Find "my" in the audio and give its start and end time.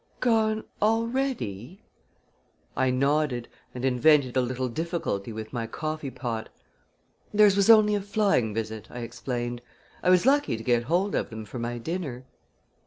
5.53-5.67, 11.59-11.77